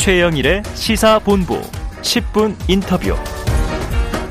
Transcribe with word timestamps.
최영일의 0.00 0.62
시사본부 0.72 1.60
10분 2.00 2.56
인터뷰. 2.70 3.14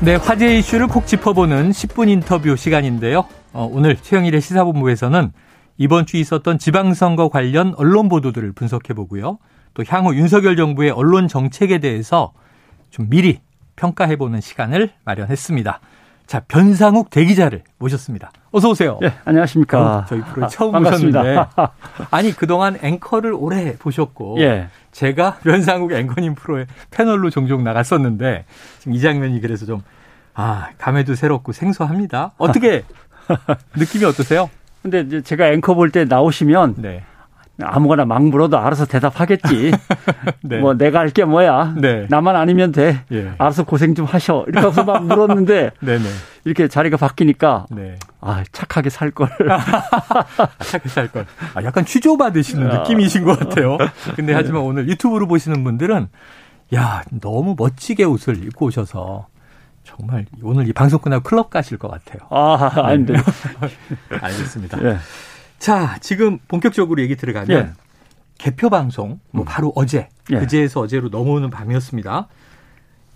네, 0.00 0.16
화제 0.16 0.58
이슈를 0.58 0.88
콕 0.88 1.06
짚어보는 1.06 1.70
10분 1.70 2.08
인터뷰 2.08 2.56
시간인데요. 2.56 3.24
어, 3.52 3.70
오늘 3.70 3.94
최영일의 3.94 4.40
시사본부에서는 4.40 5.30
이번 5.78 6.06
주 6.06 6.16
있었던 6.16 6.58
지방선거 6.58 7.28
관련 7.28 7.72
언론 7.76 8.08
보도들을 8.08 8.50
분석해 8.50 8.94
보고요. 8.94 9.38
또 9.74 9.84
향후 9.86 10.16
윤석열 10.16 10.56
정부의 10.56 10.90
언론 10.90 11.28
정책에 11.28 11.78
대해서 11.78 12.32
좀 12.90 13.08
미리 13.08 13.38
평가해 13.76 14.16
보는 14.16 14.40
시간을 14.40 14.90
마련했습니다. 15.04 15.80
자, 16.30 16.38
변상욱 16.46 17.10
대기자를 17.10 17.64
모셨습니다. 17.78 18.30
어서 18.52 18.70
오세요. 18.70 19.00
네, 19.02 19.12
안녕하십니까. 19.24 19.80
어, 19.80 20.04
저희 20.08 20.20
프로에 20.20 20.46
처음 20.48 20.76
아, 20.76 20.78
모셨는데 20.78 21.44
아니 22.12 22.30
그동안 22.30 22.78
앵커를 22.80 23.32
오래 23.32 23.76
보셨고 23.76 24.36
예. 24.38 24.68
제가 24.92 25.38
변상욱 25.42 25.90
앵커님 25.90 26.36
프로에 26.36 26.66
패널로 26.92 27.30
종종 27.30 27.64
나갔었는데 27.64 28.44
지금 28.78 28.94
이 28.94 29.00
장면이 29.00 29.40
그래서 29.40 29.66
좀 29.66 29.82
아, 30.34 30.68
감회도 30.78 31.16
새롭고 31.16 31.50
생소합니다. 31.50 32.30
어떻게 32.38 32.84
느낌이 33.74 34.04
어떠세요? 34.04 34.48
근데 34.82 35.22
제가 35.22 35.48
앵커 35.48 35.74
볼 35.74 35.90
때 35.90 36.04
나오시면 36.04 36.76
네. 36.78 37.02
아무거나 37.62 38.04
막 38.04 38.22
물어도 38.24 38.58
알아서 38.58 38.86
대답하겠지. 38.86 39.72
네. 40.42 40.58
뭐 40.58 40.74
내가 40.74 41.00
할 41.00 41.10
게 41.10 41.24
뭐야. 41.24 41.74
네. 41.76 42.06
나만 42.08 42.36
아니면 42.36 42.72
돼. 42.72 43.04
예. 43.12 43.32
알아서 43.38 43.64
고생 43.64 43.94
좀 43.94 44.04
하셔. 44.06 44.44
이렇게 44.48 44.66
해서 44.68 44.84
막 44.84 45.04
물었는데 45.04 45.70
이렇게 46.44 46.68
자리가 46.68 46.96
바뀌니까 46.96 47.66
네. 47.70 47.96
아 48.20 48.42
착하게 48.52 48.90
살 48.90 49.10
걸. 49.10 49.28
착하게 50.58 50.88
살 50.88 51.08
걸. 51.08 51.26
아, 51.54 51.62
약간 51.64 51.84
취조 51.84 52.16
받으시는 52.16 52.68
느낌이신 52.68 53.24
것 53.24 53.38
같아요. 53.38 53.78
근데 54.16 54.32
하지만 54.32 54.62
오늘 54.62 54.88
유튜브로 54.88 55.26
보시는 55.26 55.64
분들은 55.64 56.08
야 56.74 57.02
너무 57.20 57.54
멋지게 57.58 58.04
옷을 58.04 58.44
입고 58.44 58.66
오셔서 58.66 59.26
정말 59.82 60.24
오늘 60.42 60.68
이 60.68 60.72
방송 60.72 61.00
끝나고 61.00 61.22
클럽 61.24 61.50
가실 61.50 61.76
것 61.78 61.90
같아요. 61.90 62.28
아, 62.30 62.70
아닌데. 62.86 63.14
알겠습니다. 64.20 64.78
예. 64.84 64.96
자, 65.60 65.98
지금 66.00 66.38
본격적으로 66.48 67.00
얘기 67.02 67.14
들어가면 67.14 67.50
예. 67.50 67.72
개표 68.38 68.70
방송, 68.70 69.20
뭐 69.30 69.44
음. 69.44 69.44
바로 69.44 69.72
어제, 69.76 70.08
예. 70.30 70.38
그제에서 70.38 70.80
어제로 70.80 71.10
넘어오는 71.10 71.50
밤이었습니다. 71.50 72.28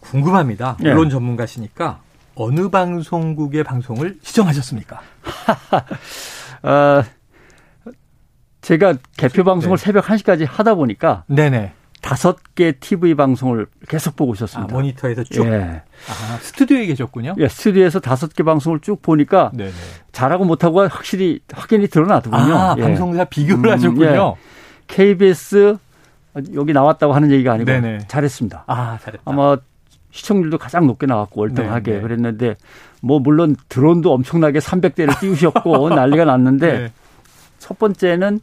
궁금합니다. 0.00 0.77
예. 0.84 0.91
언론 0.91 1.09
전문가시니까 1.09 2.00
어느 2.34 2.69
방송국의 2.69 3.65
방송을 3.65 4.19
시청하셨습니까? 4.22 5.00
어, 6.62 7.03
제가 8.61 8.95
개표 9.17 9.42
방송을 9.42 9.78
네. 9.78 9.84
새벽 9.84 10.05
1시까지 10.05 10.47
하다 10.47 10.75
보니까 10.75 11.25
네네. 11.28 11.72
다섯 12.05 12.36
개 12.55 12.72
TV 12.72 13.14
방송을 13.14 13.66
계속 13.88 14.14
보고 14.14 14.34
있었습니다. 14.34 14.70
아, 14.70 14.77
모니터에서 14.77 15.24
쭉. 15.24 15.47
예. 15.47 15.80
아, 16.06 16.36
스튜디오에 16.38 16.84
계셨군요. 16.84 17.34
예, 17.38 17.48
스튜디오에서 17.48 17.98
다섯 18.00 18.34
개 18.34 18.42
방송을 18.42 18.80
쭉 18.80 19.00
보니까 19.00 19.50
네네. 19.55 19.70
잘하고 20.12 20.44
못하고 20.44 20.86
확실히 20.86 21.41
확연히 21.50 21.88
드러나더군요. 21.88 22.55
아, 22.55 22.75
예. 22.77 22.82
방송사 22.82 23.25
비교를 23.25 23.70
음, 23.70 23.72
하셨군요. 23.72 24.36
예. 24.36 24.86
KBS 24.86 25.78
여기 26.52 26.75
나왔다고 26.75 27.14
하는 27.14 27.30
얘기가 27.30 27.55
아니고 27.55 27.70
네네. 27.70 28.00
잘했습니다. 28.06 28.64
아, 28.66 28.98
잘했다. 29.00 29.22
아마 29.25 29.56
시청률도 30.10 30.58
가장 30.58 30.86
높게 30.86 31.06
나왔고 31.06 31.41
월등하게 31.41 31.91
네네. 31.91 32.02
그랬는데 32.02 32.56
뭐 33.00 33.19
물론 33.19 33.56
드론도 33.70 34.12
엄청나게 34.12 34.58
300대를 34.58 35.19
띄우셨고 35.20 35.88
난리가 35.97 36.27
났는데 36.27 36.78
네. 36.80 36.92
첫 37.58 37.78
번째는 37.78 38.41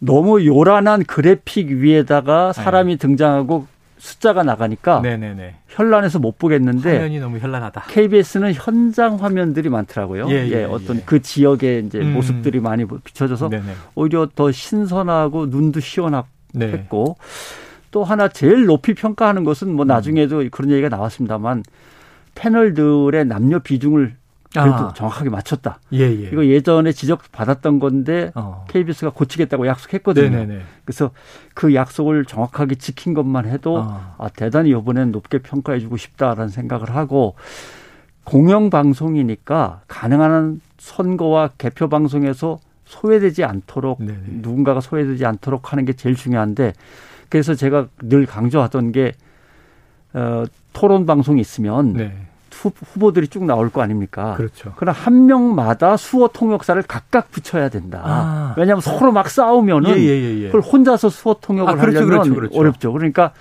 너무 0.00 0.44
요란한 0.44 1.04
그래픽 1.04 1.68
위에다가 1.68 2.52
사람이 2.52 2.94
네. 2.94 2.98
등장하고 2.98 3.66
숫자가 3.98 4.42
나가니까 4.42 5.00
네네네. 5.00 5.56
현란해서 5.68 6.18
못 6.18 6.38
보겠는데 6.38 6.94
화면이 6.94 7.20
너무 7.20 7.38
현란하다. 7.38 7.82
KBS는 7.88 8.54
현장 8.54 9.16
화면들이 9.16 9.68
많더라고요. 9.68 10.28
예, 10.30 10.46
예, 10.46 10.50
예 10.52 10.64
어떤 10.64 10.96
예. 10.96 11.02
그 11.04 11.20
지역의 11.20 11.84
이제 11.86 11.98
음. 11.98 12.14
모습들이 12.14 12.60
많이 12.60 12.86
비춰져서 13.04 13.50
네네. 13.50 13.74
오히려 13.94 14.26
더 14.34 14.50
신선하고 14.50 15.46
눈도 15.46 15.80
네. 16.54 16.72
했고 16.72 17.18
또 17.90 18.02
하나 18.02 18.28
제일 18.28 18.64
높이 18.64 18.94
평가하는 18.94 19.44
것은 19.44 19.74
뭐 19.74 19.84
음. 19.84 19.88
나중에도 19.88 20.40
음. 20.40 20.48
그런 20.50 20.70
얘기가 20.70 20.88
나왔습니다만 20.88 21.62
패널들의 22.34 23.26
남녀 23.26 23.58
비중을 23.58 24.16
그래도 24.52 24.74
아. 24.74 24.92
정확하게 24.94 25.30
맞췄다. 25.30 25.78
예, 25.92 26.00
예. 26.00 26.28
이거 26.32 26.44
예전에 26.44 26.92
지적 26.92 27.30
받았던 27.30 27.78
건데 27.78 28.32
어. 28.34 28.66
KBS가 28.68 29.10
고치겠다고 29.10 29.66
약속했거든요. 29.66 30.28
네네네. 30.28 30.62
그래서 30.84 31.10
그 31.54 31.74
약속을 31.74 32.24
정확하게 32.24 32.74
지킨 32.74 33.14
것만 33.14 33.46
해도 33.46 33.78
어. 33.78 34.14
아, 34.18 34.28
대단히 34.28 34.70
이번엔 34.70 35.12
높게 35.12 35.38
평가해주고 35.38 35.96
싶다라는 35.96 36.48
생각을 36.48 36.94
하고 36.96 37.36
공영 38.24 38.70
방송이니까 38.70 39.82
가능한 39.86 40.30
한 40.30 40.60
선거와 40.78 41.50
개표 41.56 41.88
방송에서 41.88 42.58
소외되지 42.86 43.44
않도록 43.44 44.02
네네. 44.02 44.18
누군가가 44.26 44.80
소외되지 44.80 45.24
않도록 45.26 45.72
하는 45.72 45.84
게 45.84 45.92
제일 45.92 46.16
중요한데 46.16 46.72
그래서 47.28 47.54
제가 47.54 47.86
늘 48.02 48.26
강조하던 48.26 48.90
게 48.90 49.12
어, 50.12 50.44
토론 50.72 51.06
방송이 51.06 51.40
있으면. 51.40 51.92
네. 51.92 52.26
후 52.62 52.70
보들이 52.98 53.28
쭉 53.28 53.44
나올 53.44 53.70
거 53.70 53.80
아닙니까? 53.80 54.34
그렇죠. 54.36 54.72
그러나 54.76 54.98
한 54.98 55.26
명마다 55.26 55.96
수어 55.96 56.28
통역사를 56.28 56.82
각각 56.82 57.30
붙여야 57.30 57.68
된다. 57.70 58.02
아. 58.04 58.54
왜냐하면 58.56 58.82
서로 58.82 59.12
막 59.12 59.30
싸우면은 59.30 59.90
예, 59.90 60.02
예, 60.02 60.08
예, 60.08 60.38
예. 60.42 60.46
그걸 60.46 60.60
혼자서 60.60 61.08
수어 61.08 61.36
통역을 61.40 61.72
아, 61.72 61.76
그렇죠, 61.76 61.98
하려면 61.98 62.20
그렇죠, 62.22 62.34
그렇죠. 62.34 62.58
어렵죠. 62.58 62.92
그러니까 62.92 63.32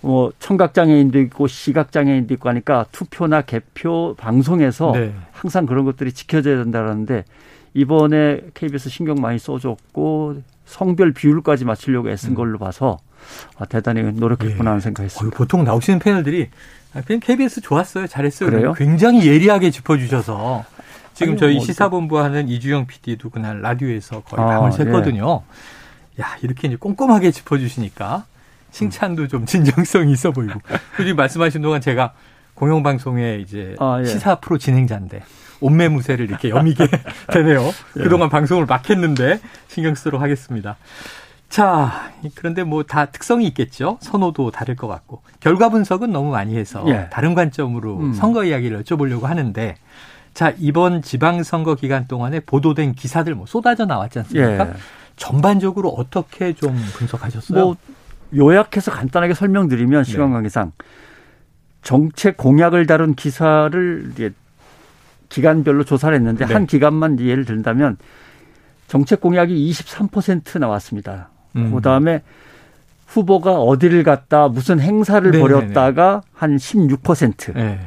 뭐 0.00 0.32
청각 0.40 0.74
장애인도 0.74 1.20
있고 1.20 1.46
시각 1.46 1.92
장애인도 1.92 2.34
있고 2.34 2.48
하니까 2.48 2.86
투표나 2.90 3.42
개표 3.42 4.14
방송에서 4.18 4.92
네. 4.92 5.14
항상 5.30 5.64
그런 5.64 5.84
것들이 5.84 6.12
지켜져야 6.12 6.56
된다는데 6.56 7.24
이번에 7.74 8.40
KBS 8.54 8.90
신경 8.90 9.20
많이 9.20 9.38
써줬고 9.38 10.42
성별 10.64 11.12
비율까지 11.12 11.64
맞추려고 11.64 12.10
애쓴 12.10 12.30
음. 12.30 12.34
걸로 12.34 12.58
봐서 12.58 12.98
아, 13.56 13.64
대단히 13.64 14.02
노력했구나 14.02 14.70
하는 14.70 14.80
예. 14.80 14.82
생각했습니다. 14.82 15.36
보통 15.36 15.64
나오시는 15.64 16.00
패널들이 16.00 16.48
아, 16.50 16.81
그냥 17.00 17.20
KBS 17.20 17.60
좋았어요. 17.62 18.06
잘했어요. 18.06 18.50
그래요? 18.50 18.72
굉장히 18.74 19.26
예리하게 19.26 19.70
짚어주셔서 19.70 20.64
지금 21.14 21.32
아니, 21.32 21.40
저희 21.40 21.56
뭐 21.56 21.64
시사본부 21.64 22.18
하는 22.18 22.48
이주영 22.48 22.86
PD도 22.86 23.30
그날 23.30 23.60
라디오에서 23.62 24.20
거의 24.22 24.42
아, 24.44 24.60
밤을 24.60 24.70
샜거든요. 24.70 25.42
예. 26.18 26.22
야 26.22 26.36
이렇게 26.42 26.68
이제 26.68 26.76
꼼꼼하게 26.76 27.30
짚어주시니까 27.30 28.24
칭찬도 28.70 29.28
좀 29.28 29.46
진정성이 29.46 30.12
있어 30.12 30.30
보이고 30.30 30.60
그리고 30.96 31.16
말씀하신 31.16 31.62
동안 31.62 31.80
제가 31.80 32.12
공영방송의 32.54 33.42
이제 33.42 33.74
아, 33.78 33.98
예. 34.00 34.04
시사 34.04 34.36
프로 34.36 34.58
진행자인데 34.58 35.22
온매 35.60 35.88
무새를 35.88 36.26
이렇게 36.28 36.50
여미게 36.50 36.86
되네요. 37.32 37.62
예. 37.98 38.02
그동안 38.02 38.28
방송을 38.28 38.66
막 38.66 38.88
했는데 38.90 39.40
신경 39.68 39.94
쓰도록 39.94 40.20
하겠습니다. 40.20 40.76
자, 41.52 42.10
그런데 42.34 42.64
뭐 42.64 42.82
다 42.82 43.04
특성이 43.04 43.46
있겠죠. 43.48 43.98
선호도 44.00 44.52
다를 44.52 44.74
것 44.74 44.88
같고. 44.88 45.20
결과 45.40 45.68
분석은 45.68 46.10
너무 46.10 46.30
많이 46.30 46.56
해서 46.56 46.82
예. 46.88 47.08
다른 47.10 47.34
관점으로 47.34 47.98
음. 47.98 48.12
선거 48.14 48.42
이야기를 48.44 48.82
여쭤보려고 48.82 49.24
하는데 49.24 49.76
자, 50.32 50.54
이번 50.58 51.02
지방선거 51.02 51.74
기간 51.74 52.06
동안에 52.06 52.40
보도된 52.40 52.94
기사들 52.94 53.34
뭐 53.34 53.44
쏟아져 53.44 53.84
나왔지 53.84 54.20
않습니까? 54.20 54.66
예. 54.68 54.72
전반적으로 55.16 55.90
어떻게 55.90 56.54
좀 56.54 56.74
분석하셨어요? 56.94 57.62
뭐 57.62 57.76
요약해서 58.34 58.90
간단하게 58.90 59.34
설명드리면 59.34 60.04
시간 60.04 60.28
네. 60.28 60.32
관계상 60.32 60.72
정책 61.82 62.38
공약을 62.38 62.86
다룬 62.86 63.14
기사를 63.14 64.10
이제 64.12 64.32
기간별로 65.28 65.84
조사를 65.84 66.14
했는데 66.16 66.46
네. 66.46 66.54
한 66.54 66.66
기간만 66.66 67.20
예를 67.20 67.44
든다면 67.44 67.98
정책 68.88 69.20
공약이 69.20 69.70
23% 69.70 70.58
나왔습니다. 70.58 71.28
음. 71.56 71.72
그다음에 71.74 72.22
후보가 73.06 73.60
어디를 73.60 74.04
갔다 74.04 74.48
무슨 74.48 74.80
행사를 74.80 75.30
네네네. 75.30 75.40
벌였다가 75.42 76.22
한 76.34 76.56
16%. 76.56 77.54
네. 77.54 77.78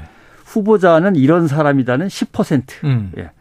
후보자는 0.46 1.16
이런 1.16 1.48
사람이다는 1.48 2.08
10%. 2.08 2.84
음. 2.84 3.12
예. 3.18 3.32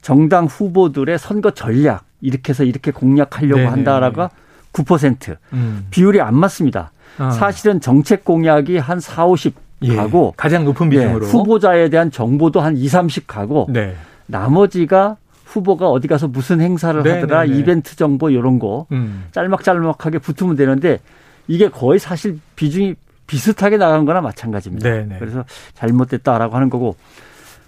정당 0.00 0.46
후보들의 0.46 1.18
선거 1.18 1.50
전략 1.50 2.04
이렇게 2.20 2.50
해서 2.50 2.64
이렇게 2.64 2.90
공략하려고 2.90 3.56
네네네. 3.56 3.70
한다라가 3.70 4.30
9%. 4.72 5.36
음. 5.52 5.86
비율이 5.90 6.20
안 6.20 6.34
맞습니다. 6.36 6.92
아. 7.18 7.30
사실은 7.30 7.80
정책 7.80 8.24
공약이 8.24 8.78
한 8.78 9.00
4, 9.00 9.26
50 9.26 9.54
예. 9.82 9.94
가고 9.94 10.34
가장 10.36 10.64
높은 10.64 10.88
비중으로 10.88 11.26
예. 11.26 11.30
후보자에 11.30 11.88
대한 11.90 12.10
정보도 12.10 12.60
한 12.60 12.76
2, 12.76 12.88
30 12.88 13.26
가고 13.26 13.66
네. 13.68 13.94
나머지가 14.26 15.16
후보가 15.48 15.88
어디 15.88 16.08
가서 16.08 16.28
무슨 16.28 16.60
행사를 16.60 17.02
네, 17.02 17.20
하더라 17.20 17.44
네, 17.44 17.50
네. 17.50 17.58
이벤트 17.58 17.96
정보 17.96 18.30
이런 18.30 18.58
거 18.58 18.86
음. 18.92 19.24
짤막짤막하게 19.32 20.18
붙으면 20.18 20.56
되는데 20.56 21.00
이게 21.46 21.68
거의 21.70 21.98
사실 21.98 22.38
비중이 22.56 22.94
비슷하게 23.26 23.78
나간 23.78 24.04
거나 24.04 24.20
마찬가지입니다. 24.20 24.88
네네. 24.88 25.04
네. 25.06 25.16
그래서 25.18 25.44
잘못됐다라고 25.74 26.54
하는 26.54 26.70
거고 26.70 26.96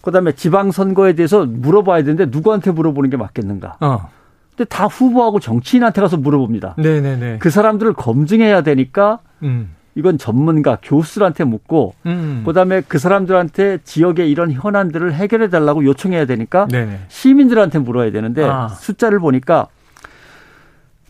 그다음에 0.02 0.32
지방 0.32 0.72
선거에 0.72 1.14
대해서 1.14 1.44
물어봐야 1.46 2.02
되는데 2.02 2.26
누구한테 2.26 2.70
물어보는 2.70 3.10
게 3.10 3.16
맞겠는가? 3.16 3.76
어. 3.80 4.10
근데 4.56 4.68
다 4.68 4.86
후보하고 4.86 5.40
정치인한테 5.40 6.00
가서 6.00 6.16
물어봅니다. 6.18 6.76
네네네. 6.78 7.38
그 7.38 7.50
사람들을 7.50 7.94
검증해야 7.94 8.62
되니까 8.62 9.20
음. 9.42 9.74
이건 10.00 10.16
전문가 10.16 10.78
교수들한테 10.82 11.44
묻고 11.44 11.94
음. 12.06 12.42
그다음에 12.46 12.80
그 12.88 12.98
사람들한테 12.98 13.80
지역의 13.84 14.30
이런 14.30 14.50
현안들을 14.50 15.12
해결해 15.12 15.50
달라고 15.50 15.84
요청해야 15.84 16.24
되니까 16.24 16.66
네네. 16.68 17.00
시민들한테 17.08 17.78
물어야 17.80 18.10
되는데 18.10 18.42
아. 18.44 18.68
숫자를 18.68 19.20
보니까 19.20 19.68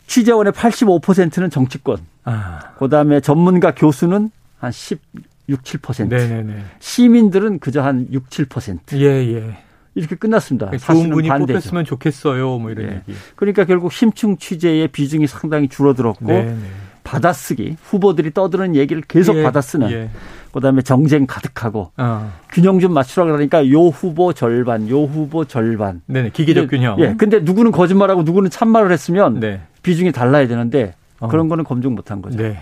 취재원의 0.07 0.51
85%는 0.51 1.49
정치권. 1.49 1.99
아. 2.25 2.59
그다음에 2.77 3.21
전문가 3.21 3.73
교수는 3.73 4.29
한 4.59 4.71
16, 4.73 4.99
7%. 5.47 6.09
네네네. 6.09 6.63
시민들은 6.79 7.59
그저 7.59 7.81
한 7.81 8.07
6, 8.11 8.29
7%. 8.29 8.97
예, 8.97 9.05
예. 9.05 9.57
이렇게 9.95 10.15
끝났습니다. 10.15 10.65
그러니까 10.67 10.93
좋은 10.93 11.09
분이 11.11 11.29
반대죠. 11.29 11.53
뽑혔으면 11.53 11.85
좋겠어요. 11.85 12.59
뭐 12.59 12.71
이런 12.71 12.87
예. 12.87 12.95
얘기. 12.95 13.17
그러니까 13.37 13.63
결국 13.63 13.93
심층 13.93 14.35
취재의 14.35 14.89
비중이 14.89 15.27
상당히 15.27 15.69
줄어들었고 15.69 16.25
네네. 16.25 16.57
받아쓰기 17.03 17.77
후보들이 17.83 18.31
떠드는 18.33 18.75
얘기를 18.75 19.01
계속 19.07 19.35
예. 19.37 19.43
받아쓰는 19.43 19.91
예. 19.91 20.09
그다음에 20.53 20.81
정쟁 20.81 21.25
가득하고 21.25 21.91
어. 21.97 22.31
균형 22.51 22.79
좀 22.79 22.93
맞추라 22.93 23.25
그러니까 23.25 23.69
요 23.69 23.87
후보 23.87 24.33
절반 24.33 24.89
요 24.89 25.03
후보 25.03 25.45
절반 25.45 26.01
네 26.07 26.29
기계적 26.31 26.69
균형 26.69 26.99
예 26.99 27.15
근데 27.17 27.39
누구는 27.39 27.71
거짓말하고 27.71 28.23
누구는 28.23 28.49
참말을 28.49 28.91
했으면 28.91 29.39
네. 29.39 29.61
비중이 29.83 30.11
달라야 30.11 30.47
되는데 30.47 30.93
어. 31.19 31.27
그런 31.27 31.47
거는 31.49 31.63
검증 31.63 31.95
못한 31.95 32.21
거죠. 32.21 32.37
네. 32.37 32.61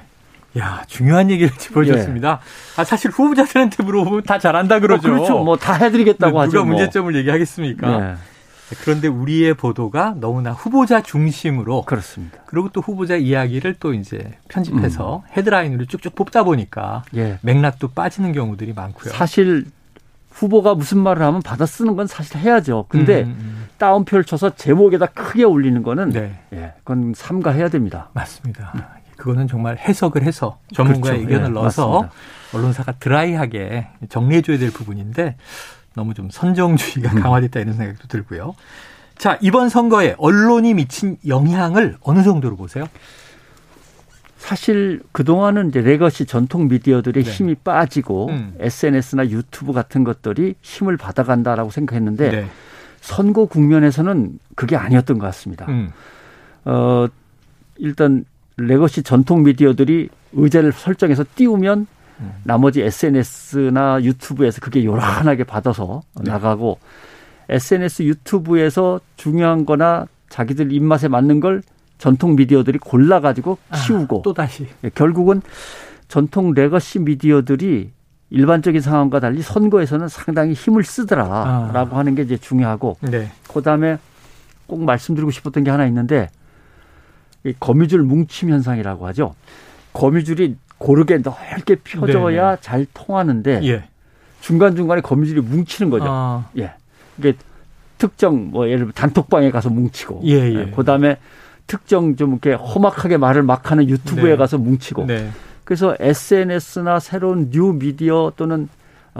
야, 0.58 0.82
중요한 0.88 1.30
얘기를 1.30 1.52
짚어주셨습니다. 1.56 2.40
예. 2.42 2.82
아, 2.82 2.84
사실 2.84 3.12
후보자들한테 3.12 3.84
물어보면 3.84 4.24
다 4.24 4.40
잘한다 4.40 4.80
그러죠. 4.80 5.08
어, 5.10 5.12
그렇죠. 5.12 5.44
뭐 5.44 5.56
다 5.58 5.74
해드리겠다고 5.74 6.40
하죠. 6.42 6.52
누가 6.52 6.64
문제점을 6.66 7.12
뭐. 7.12 7.20
얘기하겠습니까? 7.20 7.98
네. 8.00 8.16
그런데 8.82 9.08
우리의 9.08 9.54
보도가 9.56 10.16
너무나 10.20 10.52
후보자 10.52 11.02
중심으로 11.02 11.84
그렇습니다. 11.84 12.40
그리고 12.46 12.70
또 12.70 12.82
후보자 12.82 13.16
이야기를 13.16 13.76
또 13.80 13.94
이제 13.94 14.38
편집해서 14.48 15.24
음. 15.26 15.32
헤드라인으로 15.38 15.86
쭉쭉 15.86 16.16
뽑다 16.16 16.44
보니까 16.44 17.04
예. 17.16 17.40
맥락도 17.42 17.90
빠지는 17.90 18.32
경우들이 18.32 18.74
많고요. 18.74 19.12
사실 19.14 19.66
후보가 20.32 20.76
무슨 20.76 21.00
말을 21.00 21.22
하면 21.24 21.42
받아 21.42 21.66
쓰는 21.66 21.96
건 21.96 22.08
사실 22.08 22.38
해야죠. 22.38 22.86
근데 22.88 23.24
음, 23.24 23.28
음. 23.28 23.36
음. 23.40 23.68
다운표를 23.78 24.24
쳐서 24.24 24.56
제목에다 24.56 25.08
크게 25.08 25.44
올리는 25.44 25.82
거는 25.84 26.10
네. 26.10 26.40
예, 26.54 26.74
그건 26.80 27.14
삼가해야 27.16 27.70
됩니다. 27.70 28.10
맞습니다. 28.14 28.72
음. 28.76 28.82
그거는 29.18 29.48
정말 29.48 29.78
해석을 29.78 30.24
해서 30.24 30.60
전문가의 30.74 31.18
그렇죠. 31.18 31.34
의견을 31.34 31.50
예, 31.50 31.54
넣어서 31.54 31.90
맞습니다. 31.90 32.16
언론사가 32.54 32.92
드라이하게 32.94 33.88
정리해줘야 34.08 34.58
될 34.58 34.72
부분인데 34.72 35.36
너무 36.00 36.14
좀 36.14 36.30
선정주의가 36.32 37.12
음. 37.12 37.22
강화됐다 37.22 37.60
이런 37.60 37.74
생각도 37.74 38.08
들고요. 38.08 38.56
자, 39.18 39.38
이번 39.42 39.68
선거에 39.68 40.16
언론이 40.18 40.74
미친 40.74 41.18
영향을 41.28 41.98
어느 42.02 42.24
정도로 42.24 42.56
보세요? 42.56 42.88
사실 44.38 45.02
그동안은 45.12 45.70
이제 45.70 45.82
legacy 45.82 46.26
전통 46.26 46.70
미디어들의 46.70 47.22
네. 47.22 47.30
힘이 47.30 47.56
빠지고 47.56 48.30
음. 48.30 48.54
SNS나 48.60 49.30
유튜브 49.30 49.74
같은 49.74 50.06
것들이 50.06 50.56
힘을 50.62 50.96
받아간다라고 50.96 51.70
생각했는데 51.70 52.32
네. 52.32 52.48
선거 53.02 53.46
국면에서는 53.46 54.40
그게 54.56 54.78
아니었던 54.78 55.20
것 55.20 55.26
같습니다. 55.26 55.66
음. 55.68 55.92
어, 56.64 57.08
일단 57.78 58.24
레거시 58.56 59.04
전통 59.04 59.44
미디어들이 59.44 60.08
의제를 60.32 60.72
설정해서 60.72 61.26
띄우면 61.36 61.88
음. 62.20 62.34
나머지 62.44 62.82
SNS나 62.82 64.04
유튜브에서 64.04 64.60
그게 64.62 64.84
요란하게 64.84 65.44
받아서 65.46 66.02
네. 66.22 66.32
나가고 66.32 66.80
SNS 67.50 68.04
유튜브에서 68.04 69.00
중요한 69.16 69.66
거나 69.66 70.06
자기들 70.30 70.72
입맛에 70.72 71.08
맞는 71.08 71.40
걸 71.40 71.62
전통 71.98 72.36
미디어들이 72.36 72.80
골라가지고 72.80 73.58
아, 73.70 73.78
키우고 73.78 74.20
아, 74.20 74.22
또 74.24 74.34
다시 74.34 74.68
예, 74.84 74.90
결국은 74.90 75.42
전통 76.08 76.54
legacy 76.54 77.00
미디어들이 77.00 77.92
일반적인 78.32 78.82
상황과 78.82 79.20
달리 79.20 79.42
선거에서는 79.42 80.08
상당히 80.08 80.54
힘을 80.54 80.84
쓰더라라고 80.84 81.96
아. 81.96 82.00
하는 82.00 82.16
게 82.16 82.22
이제 82.22 82.38
중요하고 82.38 82.98
네. 83.02 83.32
그다음에 83.48 83.98
꼭 84.68 84.84
말씀드리고 84.84 85.32
싶었던 85.32 85.64
게 85.64 85.72
하나 85.72 85.88
있는데 85.88 86.30
이 87.44 87.54
거미줄 87.60 88.04
뭉침 88.04 88.50
현상이라고 88.50 89.08
하죠. 89.08 89.34
거미줄이 89.94 90.58
고르게 90.80 91.20
넓게 91.20 91.76
펴져야 91.84 92.46
네네. 92.46 92.58
잘 92.62 92.88
통하는데 92.94 93.62
예. 93.64 93.84
중간 94.42 94.76
중간에 94.76 95.02
거미줄이 95.02 95.42
뭉치는 95.42 95.92
거죠. 95.92 96.06
아. 96.08 96.50
예, 96.58 96.72
이게 97.18 97.34
특정 97.98 98.50
뭐 98.52 98.68
예를 98.68 98.80
들어 98.80 98.92
단톡방에 98.94 99.52
가서 99.52 99.70
뭉치고, 99.70 100.22
예, 100.26 100.32
예. 100.32 100.56
예. 100.56 100.72
그다음에 100.72 101.18
특정 101.68 102.16
좀 102.16 102.32
이렇게 102.32 102.54
험악하게 102.54 103.18
말을 103.18 103.44
막 103.44 103.70
하는 103.70 103.88
유튜브에 103.90 104.32
네. 104.32 104.38
가서 104.38 104.58
뭉치고. 104.58 105.06
네. 105.06 105.30
그래서 105.66 105.96
SNS나 106.00 107.00
새로운 107.00 107.52
뉴 107.52 107.74
미디어 107.74 108.32
또는 108.36 108.70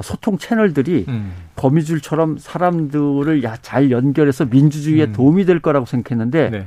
소통 0.02 0.38
채널들이 0.38 1.06
음. 1.08 1.34
거미줄처럼 1.56 2.38
사람들을 2.40 3.44
잘 3.62 3.92
연결해서 3.92 4.46
민주주의에 4.46 5.06
음. 5.06 5.14
도움이 5.14 5.46
될 5.46 5.60
거라고 5.60 5.86
생각했는데 5.86 6.50
네. 6.50 6.66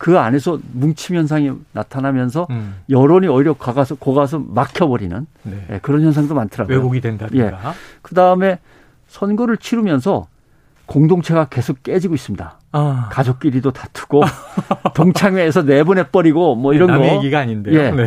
그 0.00 0.18
안에서 0.18 0.58
뭉침 0.72 1.14
현상이 1.14 1.52
나타나면서 1.72 2.46
음. 2.48 2.76
여론이 2.88 3.28
오히려 3.28 3.52
가가서 3.52 3.96
고가서 3.96 4.42
막혀버리는 4.48 5.26
네. 5.42 5.64
네, 5.68 5.78
그런 5.82 6.00
현상도 6.00 6.34
많더라고요. 6.34 6.74
왜곡이 6.78 7.02
된다든가. 7.02 7.44
예. 7.44 7.52
그 8.00 8.14
다음에 8.14 8.60
선거를 9.08 9.58
치르면서 9.58 10.26
공동체가 10.86 11.48
계속 11.50 11.82
깨지고 11.82 12.14
있습니다. 12.14 12.58
아. 12.72 13.08
가족끼리도 13.12 13.72
다투고 13.72 14.22
동창회에서 14.96 15.64
내보내 15.64 16.04
버리고 16.04 16.54
뭐 16.54 16.72
이런 16.72 16.88
남의 16.92 17.10
거. 17.10 17.16
얘기가 17.16 17.40
아닌데요. 17.40 17.78
예. 17.78 17.90
네. 17.90 18.06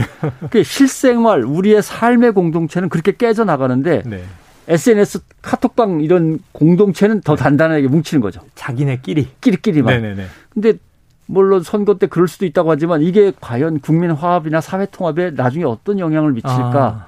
그 0.50 0.63
실생활 0.63 1.44
우리의 1.44 1.84
삶의 1.84 2.31
공동체는 2.31 2.90
그렇게 2.90 3.12
깨져 3.16 3.44
나가는데 3.44 4.01
네. 4.04 4.24
SNS 4.68 5.19
카톡방 5.44 6.01
이런 6.01 6.40
공동체는 6.54 7.22
더 7.22 7.36
단단하게 7.36 7.88
뭉치는 7.88 8.19
거죠. 8.19 8.42
자기네끼리 8.56 9.28
끼리끼리만. 9.42 10.01
네네네. 10.01 10.25
근데 10.50 10.74
물론 11.33 11.63
선거 11.63 11.97
때 11.97 12.06
그럴 12.07 12.27
수도 12.27 12.45
있다고 12.45 12.69
하지만 12.71 13.01
이게 13.01 13.33
과연 13.41 13.80
국민 13.80 14.12
화합이나 14.12 14.62
사회 14.62 14.85
통합에 14.85 15.31
나중에 15.31 15.63
어떤 15.65 15.97
영향을 16.00 16.31
미칠까 16.33 17.07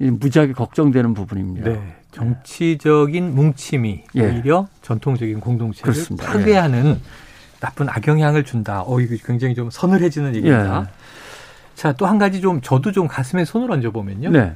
무지하게 0.00 0.52
걱정되는 0.52 1.14
부분입니다. 1.14 1.70
네. 1.70 1.96
정치적인 2.10 3.34
뭉침이 3.34 4.04
예. 4.16 4.20
오히려 4.20 4.66
전통적인 4.82 5.40
공동체를 5.40 5.92
그렇습니다. 5.92 6.26
파괴하는 6.26 6.86
예. 6.86 6.98
나쁜 7.60 7.88
악영향을 7.88 8.44
준다. 8.44 8.82
어 8.86 9.00
이거 9.00 9.16
굉장히 9.24 9.54
좀 9.54 9.70
서늘해지는 9.70 10.34
얘기입니다. 10.36 10.86
예. 10.88 10.92
자, 11.76 11.92
또 11.92 12.06
한 12.06 12.18
가지 12.18 12.40
좀 12.40 12.60
저도 12.60 12.92
좀 12.92 13.06
가슴에 13.06 13.44
손을 13.44 13.70
얹어 13.70 13.90
보면요. 13.90 14.30
네. 14.30 14.52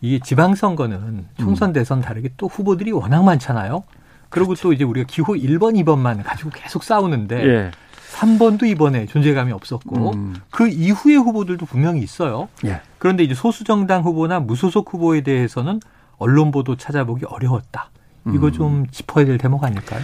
이게 0.00 0.20
지방선거는 0.22 1.26
총선 1.38 1.70
음. 1.70 1.72
대선 1.72 2.00
다르게 2.00 2.30
또 2.36 2.46
후보들이 2.46 2.92
워낙 2.92 3.22
많잖아요. 3.24 3.82
그리고 4.28 4.48
그렇죠. 4.48 4.62
또 4.64 4.72
이제 4.72 4.84
우리가 4.84 5.06
기호 5.08 5.34
1번, 5.34 5.82
2번만 5.84 6.22
가지고 6.24 6.50
계속 6.50 6.82
싸우는데 6.84 7.44
예. 7.44 7.70
3번도 8.16 8.66
이번에 8.66 9.06
존재감이 9.06 9.52
없었고 9.52 10.12
음. 10.14 10.34
그 10.50 10.68
이후의 10.68 11.16
후보들도 11.18 11.66
분명히 11.66 12.00
있어요. 12.00 12.48
예. 12.64 12.80
그런데 12.98 13.22
이제 13.22 13.34
소수정당 13.34 14.02
후보나 14.02 14.40
무소속 14.40 14.92
후보에 14.92 15.20
대해서는 15.20 15.80
언론 16.16 16.50
보도 16.50 16.76
찾아보기 16.76 17.26
어려웠다. 17.26 17.90
이거 18.32 18.46
음. 18.46 18.52
좀 18.52 18.86
짚어야 18.90 19.26
될 19.26 19.38
대목 19.38 19.62
아닐까요? 19.62 20.00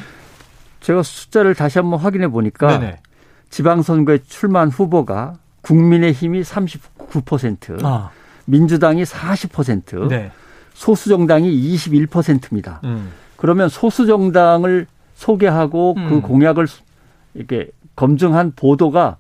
제가 0.81 1.03
숫자를 1.03 1.55
다시 1.55 1.79
한번 1.79 2.01
확인해 2.01 2.29
보니까 2.29 2.79
네네. 2.79 2.99
지방선거에 3.51 4.19
출마한 4.27 4.69
후보가 4.69 5.39
국민의힘이 5.63 6.43
39%, 6.43 7.85
아. 7.85 8.11
민주당이 8.45 9.05
40%, 9.05 10.09
네. 10.09 10.31
소수정당이 10.75 11.51
21%입니다. 11.75 12.81
음. 12.85 13.11
그러면 13.37 13.69
소수정당을 13.69 14.87
소개하고 15.15 15.95
그 15.95 16.01
음. 16.01 16.09
그 16.09 16.21
공약을 16.21 16.67
이렇게 17.35 17.71
검증한 17.97 18.53
보도가 18.57 19.17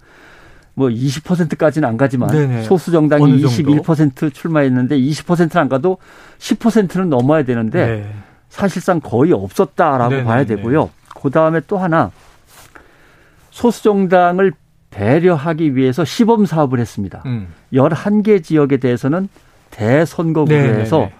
뭐 0.74 0.88
20%까지는 0.88 1.86
안 1.86 1.96
가지만 1.96 2.30
네네. 2.30 2.62
소수 2.62 2.90
정당이 2.90 3.42
21% 3.42 4.32
출마했는데 4.32 4.98
20%는 4.98 5.60
안 5.60 5.68
가도 5.68 5.98
10%는 6.38 7.10
넘어야 7.10 7.42
되는데 7.42 7.86
네. 7.86 8.14
사실상 8.48 9.00
거의 9.00 9.32
없었다라고 9.32 10.10
네네네. 10.10 10.24
봐야 10.24 10.44
되고요. 10.44 10.90
그 11.20 11.30
다음에 11.30 11.60
또 11.66 11.78
하나 11.78 12.10
소수 13.50 13.82
정당을 13.82 14.52
배려하기 14.90 15.76
위해서 15.76 16.04
시범 16.04 16.46
사업을 16.46 16.78
했습니다. 16.78 17.22
음. 17.26 17.48
11개 17.72 18.42
지역에 18.42 18.76
대해서는 18.78 19.28
대선거구에서 19.70 21.10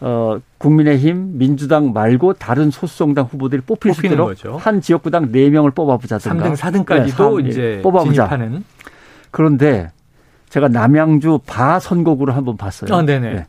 어, 0.00 0.38
국민의힘, 0.58 1.38
민주당 1.38 1.92
말고 1.92 2.34
다른 2.34 2.70
소수정당 2.70 3.26
후보들이 3.26 3.62
뽑힐 3.62 3.94
수 3.94 4.06
있도록 4.06 4.28
거죠. 4.28 4.56
한 4.56 4.80
지역구당 4.80 5.32
4명을 5.32 5.74
뽑아보자든가. 5.74 6.50
3등, 6.50 6.56
4등까지도 6.56 7.42
네, 7.42 7.48
이제 7.48 7.80
뽑아보자. 7.82 8.28
진입하는. 8.28 8.64
그런데 9.30 9.90
제가 10.48 10.68
남양주 10.68 11.40
바 11.46 11.80
선거구를 11.80 12.36
한번 12.36 12.56
봤어요. 12.56 12.94
아, 12.94 13.02
네네. 13.02 13.32
네. 13.32 13.46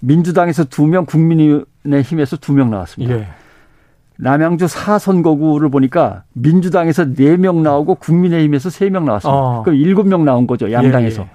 민주당에서 0.00 0.64
2명, 0.64 1.06
국민의힘에서 1.06 2.36
2명 2.36 2.68
나왔습니다. 2.70 3.14
예. 3.14 3.26
남양주 4.16 4.66
4선거구를 4.66 5.70
보니까 5.72 6.22
민주당에서 6.32 7.04
4명 7.04 7.62
나오고 7.62 7.96
국민의힘에서 7.96 8.68
3명 8.68 9.04
나왔습니다. 9.04 9.38
어. 9.38 9.62
그럼 9.62 9.78
7명 9.78 10.22
나온 10.22 10.46
거죠. 10.46 10.70
양당에서. 10.70 11.22
예, 11.22 11.26
예. 11.26 11.30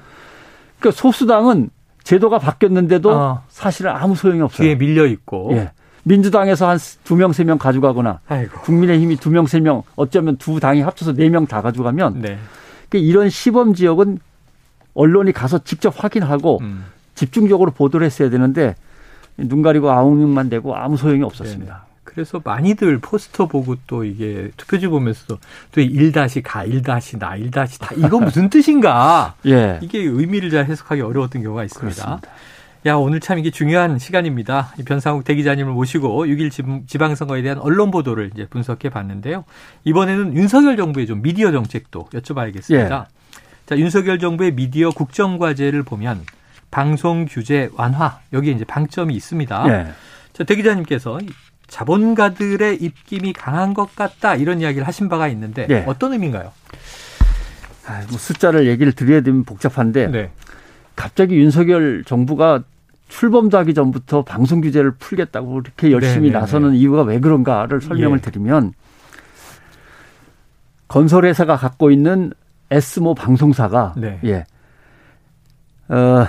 그러니까 0.79 1.01
소수당은 1.01 1.69
제도가 2.09 2.39
바뀌었는데도 2.39 3.11
어. 3.11 3.43
사실은 3.49 3.91
아무 3.91 4.15
소용이 4.15 4.41
없어요. 4.41 4.65
뒤에 4.65 4.75
밀려 4.75 5.05
있고. 5.05 5.49
예. 5.53 5.71
민주당에서 6.03 6.67
한 6.67 6.79
두 7.03 7.15
명, 7.15 7.31
세 7.33 7.43
명 7.43 7.59
가져가거나 7.59 8.19
아이고. 8.27 8.61
국민의힘이 8.61 9.17
두 9.17 9.29
명, 9.29 9.45
세 9.45 9.59
명 9.59 9.83
어쩌면 9.95 10.37
두 10.37 10.59
당이 10.59 10.81
합쳐서 10.81 11.13
네 11.13 11.29
명 11.29 11.45
다 11.45 11.61
가져가면 11.61 12.21
네. 12.21 12.37
그러니까 12.89 13.07
이런 13.07 13.29
시범 13.29 13.75
지역은 13.75 14.17
언론이 14.95 15.33
가서 15.33 15.59
직접 15.59 15.93
확인하고 16.03 16.57
음. 16.61 16.85
집중적으로 17.13 17.69
보도를 17.71 18.05
했어야 18.07 18.31
되는데 18.31 18.75
눈 19.37 19.61
가리고 19.61 19.91
아웅만 19.91 20.49
되고 20.49 20.75
아무 20.75 20.97
소용이 20.97 21.21
없었습니다. 21.23 21.83
네 21.85 21.88
그래서 22.09 22.41
많이들 22.43 22.97
포스터 22.99 23.45
보고 23.45 23.75
또 23.85 24.03
이게 24.03 24.49
투표지 24.57 24.87
보면서 24.87 25.37
또 25.71 25.81
1다시 25.81 26.41
가, 26.43 26.65
1다시 26.65 27.19
나, 27.19 27.37
1다시 27.37 27.79
다 27.79 27.91
이거 27.95 28.19
무슨 28.19 28.49
뜻인가? 28.49 29.35
예. 29.45 29.79
이게 29.83 29.99
의미를 29.99 30.49
잘 30.49 30.65
해석하기 30.65 31.01
어려웠던 31.01 31.43
경우가 31.43 31.63
있습니다. 31.65 32.03
그렇습니다. 32.03 32.29
야, 32.87 32.95
오늘 32.95 33.19
참 33.19 33.37
이게 33.37 33.51
중요한 33.51 33.99
시간입니다. 33.99 34.73
변상욱 34.85 35.23
대기자님을 35.23 35.71
모시고 35.73 36.25
6일 36.25 36.87
지방선거에 36.87 37.43
대한 37.43 37.59
언론 37.59 37.91
보도를 37.91 38.31
이제 38.33 38.47
분석해 38.47 38.89
봤는데요. 38.89 39.43
이번에는 39.83 40.35
윤석열 40.35 40.77
정부의 40.77 41.05
좀 41.05 41.21
미디어 41.21 41.51
정책도 41.51 42.09
여쭤봐야겠습니다. 42.11 42.73
예. 42.73 43.05
자, 43.67 43.77
윤석열 43.77 44.17
정부의 44.17 44.55
미디어 44.55 44.89
국정과제를 44.89 45.83
보면 45.83 46.23
방송 46.71 47.25
규제 47.29 47.69
완화 47.75 48.19
여기에 48.33 48.53
이제 48.53 48.65
방점이 48.65 49.13
있습니다. 49.13 49.65
예. 49.67 49.93
자, 50.33 50.43
대 50.43 50.55
기자님께서 50.55 51.19
자본가들의 51.69 52.81
입김이 52.81 53.33
강한 53.33 53.73
것 53.73 53.95
같다 53.95 54.35
이런 54.35 54.59
이야기를 54.61 54.87
하신 54.87 55.07
바가 55.07 55.27
있는데 55.29 55.67
예. 55.69 55.85
어떤 55.87 56.13
의미인가요? 56.13 56.51
아, 57.87 58.01
뭐 58.09 58.17
숫자를 58.17 58.67
얘기를 58.67 58.91
드려야 58.91 59.21
되면 59.21 59.43
복잡한데 59.43 60.07
네. 60.07 60.31
갑자기 60.95 61.37
윤석열 61.37 62.03
정부가 62.03 62.63
출범도 63.07 63.57
하기 63.59 63.73
전부터 63.73 64.23
방송 64.23 64.61
규제를 64.61 64.91
풀겠다고 64.91 65.61
이렇게 65.61 65.91
열심히 65.91 66.27
네네네. 66.27 66.33
네, 66.33 66.39
나서는 66.39 66.71
네. 66.71 66.77
이유가 66.77 67.01
왜 67.01 67.19
그런가를 67.19 67.81
설명을 67.81 68.19
예. 68.19 68.21
드리면 68.21 68.73
건설회사가 70.87 71.55
갖고 71.55 71.91
있는 71.91 72.31
S모 72.71 73.15
방송사가 73.15 73.95
네. 73.97 74.19
예. 74.25 74.45
어, 75.87 76.27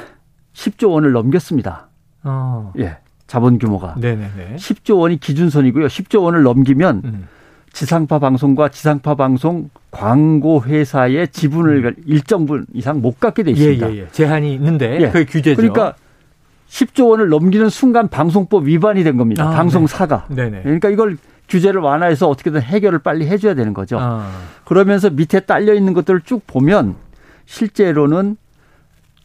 10조 0.54 0.90
원을 0.90 1.12
넘겼습니다. 1.12 1.88
어. 2.23 2.73
예. 2.78 2.99
자본 3.30 3.60
규모가. 3.60 3.94
네네네. 3.96 4.56
10조 4.56 4.99
원이 4.99 5.20
기준선이고요. 5.20 5.87
10조 5.87 6.25
원을 6.25 6.42
넘기면 6.42 7.02
음. 7.04 7.28
지상파 7.72 8.18
방송과 8.18 8.70
지상파 8.70 9.14
방송 9.14 9.70
광고 9.92 10.60
회사의 10.64 11.28
지분을 11.28 11.84
음. 11.84 11.94
일정 12.06 12.44
분 12.44 12.66
이상 12.75 13.00
못 13.00 13.20
갖게 13.20 13.44
돼 13.44 13.52
있습니다. 13.52 13.92
예, 13.92 13.94
예, 13.94 13.99
예. 14.00 14.08
제한이 14.10 14.52
있는데 14.54 15.00
예. 15.00 15.10
그게 15.10 15.26
규제죠. 15.26 15.58
그러니까 15.58 15.94
10조 16.70 17.10
원을 17.10 17.28
넘기는 17.28 17.68
순간 17.68 18.08
방송법 18.08 18.64
위반이 18.64 19.04
된 19.04 19.16
겁니다. 19.16 19.46
아, 19.46 19.50
방송사가. 19.50 20.26
네. 20.30 20.50
네네. 20.50 20.62
그러니까 20.64 20.88
이걸 20.88 21.16
규제를 21.49 21.80
완화해서 21.80 22.28
어떻게든 22.28 22.60
해결을 22.60 22.99
빨리 22.99 23.28
해줘야 23.28 23.54
되는 23.54 23.72
거죠. 23.75 23.96
아. 24.00 24.28
그러면서 24.64 25.08
밑에 25.08 25.38
딸려 25.38 25.75
있는 25.75 25.92
것들을 25.92 26.22
쭉 26.22 26.44
보면 26.49 26.96
실제로는 27.46 28.37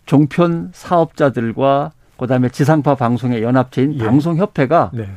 종편 0.05 0.69
사업자들과 0.74 1.91
그다음에 2.17 2.50
지상파 2.50 2.95
방송의 2.95 3.43
연합체인 3.43 3.95
예. 3.95 4.05
방송협회가 4.05 4.91
네. 4.93 5.10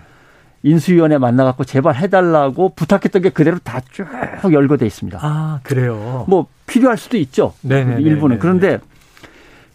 인수위원회 0.63 1.19
만나갖고 1.19 1.65
제발 1.65 1.95
해달라고 1.95 2.75
부탁했던 2.75 3.23
게 3.23 3.31
그대로 3.31 3.59
다 3.59 3.81
쭉 3.93 4.07
열거돼 4.53 4.87
있습니다. 4.87 5.19
아 5.23 5.61
그래요. 5.63 6.25
뭐 6.29 6.47
필요할 6.67 6.97
수도 6.97 7.17
있죠. 7.19 7.55
네네 7.63 8.03
일부는 8.03 8.39
그런데 8.39 8.79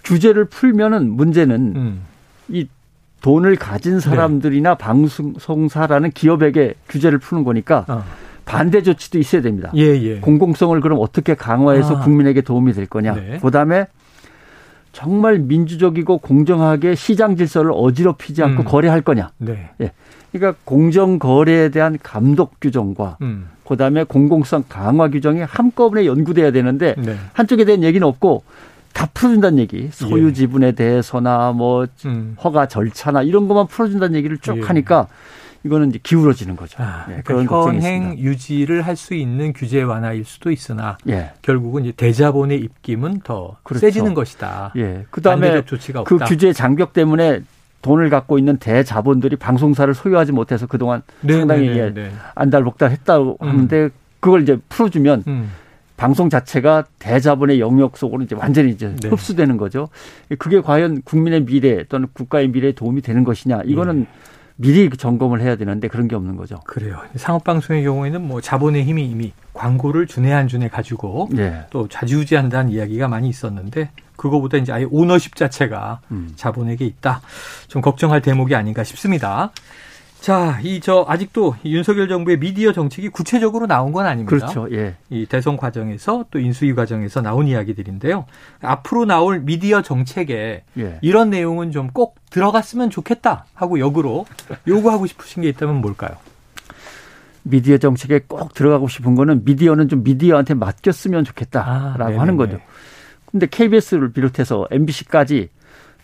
규제를 0.03 0.45
풀면은 0.45 1.09
문제는 1.09 1.73
음. 1.75 2.01
이 2.49 2.67
돈을 3.21 3.55
가진 3.55 3.99
사람들이나 4.01 4.71
네. 4.71 4.77
방송사라는 4.77 6.11
기업에게 6.11 6.73
규제를 6.89 7.19
푸는 7.19 7.43
거니까 7.45 7.85
어. 7.87 8.03
반대 8.45 8.83
조치도 8.83 9.17
있어야 9.19 9.41
됩니다. 9.41 9.71
예, 9.75 9.81
예. 10.01 10.19
공공성을 10.19 10.79
그럼 10.81 10.99
어떻게 11.01 11.33
강화해서 11.33 11.97
아. 11.97 11.99
국민에게 12.01 12.41
도움이 12.41 12.73
될 12.73 12.85
거냐. 12.87 13.15
네. 13.15 13.39
그다음에 13.41 13.85
정말 14.93 15.39
민주적이고 15.39 16.19
공정하게 16.19 16.95
시장 16.95 17.35
질서를 17.35 17.71
어지럽히지 17.73 18.43
않고 18.43 18.63
음. 18.63 18.65
거래할 18.65 19.01
거냐. 19.01 19.31
네. 19.39 19.71
예. 19.81 19.91
그러니까 20.31 20.59
공정 20.63 21.19
거래에 21.19 21.69
대한 21.69 21.97
감독 22.01 22.59
규정과 22.61 23.17
음. 23.21 23.49
그다음에 23.67 24.03
공공성 24.03 24.65
강화 24.69 25.09
규정이 25.09 25.41
한꺼번에 25.41 26.05
연구돼야 26.05 26.51
되는데 26.51 26.95
네. 26.97 27.15
한쪽에 27.33 27.65
대한 27.65 27.83
얘기는 27.83 28.05
없고 28.07 28.43
다 28.93 29.09
풀어준다는 29.13 29.57
얘기. 29.57 29.89
소유 29.91 30.27
예. 30.27 30.33
지분에 30.33 30.73
대해서나 30.73 31.51
뭐 31.51 31.87
음. 32.05 32.37
허가 32.43 32.67
절차나 32.67 33.23
이런 33.23 33.47
것만 33.47 33.67
풀어준다는 33.67 34.15
얘기를 34.15 34.37
쭉 34.37 34.57
예. 34.57 34.61
하니까 34.61 35.07
이거는 35.65 35.89
이제 35.89 35.99
기울어지는 36.01 36.55
거죠. 36.55 36.81
아, 36.83 37.05
네, 37.07 37.21
그러니까 37.23 37.63
현행 37.65 38.17
유지를 38.17 38.81
할 38.81 38.93
수 38.95 39.15
있는 39.15 39.53
규제 39.53 39.81
완화일 39.81 40.23
수도 40.23 40.51
있으나 40.51 40.97
예. 41.09 41.31
결국은 41.41 41.83
이제 41.83 41.91
대자본의 41.91 42.59
입김은 42.59 43.21
더 43.23 43.57
그렇죠. 43.63 43.81
세지는 43.81 44.13
것이다. 44.13 44.71
예. 44.77 45.05
그다음에 45.09 45.63
그 46.05 46.19
규제 46.19 46.53
장벽 46.53 46.93
때문에 46.93 47.41
돈을 47.81 48.09
갖고 48.09 48.37
있는 48.37 48.57
대자본들이 48.57 49.35
방송사를 49.35 49.93
소유하지 49.93 50.31
못해서 50.31 50.67
그동안 50.67 51.01
네, 51.21 51.33
상당히 51.33 51.67
네, 51.69 51.75
네, 51.75 51.89
네. 51.91 52.11
안달복달했다고 52.35 53.39
음. 53.41 53.47
하는데 53.47 53.89
그걸 54.19 54.43
이제 54.43 54.57
풀어주면 54.69 55.23
음. 55.27 55.51
방송 55.97 56.29
자체가 56.29 56.85
대자본의 56.99 57.59
영역 57.59 57.97
속으로 57.97 58.23
이제 58.23 58.35
완전히 58.35 58.71
이제 58.71 58.95
네. 59.01 59.09
흡수되는 59.09 59.57
거죠. 59.57 59.89
그게 60.39 60.61
과연 60.61 61.01
국민의 61.01 61.45
미래 61.45 61.83
또는 61.83 62.07
국가의 62.13 62.47
미래에 62.49 62.71
도움이 62.71 63.01
되는 63.01 63.23
것이냐 63.23 63.61
이거는 63.65 64.01
예. 64.01 64.07
미리 64.55 64.89
점검을 64.89 65.41
해야 65.41 65.55
되는데 65.55 65.87
그런 65.87 66.07
게 66.07 66.15
없는 66.15 66.35
거죠. 66.35 66.59
그래요. 66.65 66.99
상업방송의 67.15 67.83
경우에는 67.83 68.21
뭐 68.21 68.39
자본의 68.41 68.83
힘이 68.83 69.05
이미 69.05 69.33
광고를 69.53 70.07
준해 70.07 70.31
안 70.31 70.47
준해 70.47 70.69
가지고 70.69 71.29
네. 71.31 71.65
또 71.69 71.87
좌지우지한다는 71.87 72.71
이야기가 72.71 73.07
많이 73.07 73.29
있었는데 73.29 73.89
그거보다 74.15 74.57
이제 74.57 74.71
아예 74.71 74.85
오너십 74.89 75.35
자체가 75.35 76.01
음. 76.11 76.33
자본에게 76.35 76.85
있다. 76.85 77.21
좀 77.67 77.81
걱정할 77.81 78.21
대목이 78.21 78.55
아닌가 78.55 78.83
싶습니다. 78.83 79.51
자, 80.23 80.57
이 80.63 80.79
저 80.79 81.03
아직도 81.05 81.57
윤석열 81.65 82.07
정부의 82.07 82.39
미디어 82.39 82.71
정책이 82.71 83.09
구체적으로 83.09 83.67
나온 83.67 83.91
건 83.91 84.05
아닙니다. 84.05 84.29
그렇죠. 84.33 84.73
예. 84.73 84.95
이 85.09 85.25
대선 85.25 85.57
과정에서 85.57 86.23
또 86.31 86.39
인수위 86.39 86.73
과정에서 86.75 87.21
나온 87.21 87.45
이야기들인데요. 87.45 88.25
앞으로 88.61 89.03
나올 89.03 89.41
미디어 89.41 89.81
정책에 89.81 90.63
예. 90.77 90.99
이런 91.01 91.29
내용은 91.29 91.71
좀 91.71 91.89
꼭 91.93 92.15
들어갔으면 92.29 92.89
좋겠다 92.89 93.45
하고 93.53 93.79
역으로 93.79 94.25
요구하고 94.65 95.05
싶으신 95.07 95.43
게 95.43 95.49
있다면 95.49 95.81
뭘까요? 95.81 96.11
미디어 97.43 97.77
정책에 97.77 98.21
꼭 98.25 98.53
들어가고 98.53 98.87
싶은 98.87 99.15
거는 99.15 99.43
미디어는 99.43 99.89
좀 99.89 100.03
미디어한테 100.05 100.53
맡겼으면 100.53 101.25
좋겠다라고 101.25 102.17
아, 102.17 102.21
하는 102.21 102.37
거죠. 102.37 102.59
근데 103.25 103.45
KBS를 103.45 104.13
비롯해서 104.13 104.67
MBC까지 104.71 105.49